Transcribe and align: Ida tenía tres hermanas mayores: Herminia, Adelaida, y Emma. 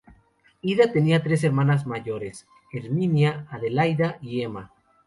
Ida 0.63 0.91
tenía 0.91 1.21
tres 1.21 1.43
hermanas 1.43 1.85
mayores: 1.85 2.47
Herminia, 2.73 3.47
Adelaida, 3.51 4.17
y 4.19 4.41
Emma. 4.41 4.71